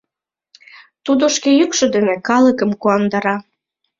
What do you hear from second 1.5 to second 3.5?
йӱкшӧ дене калыкым куандара.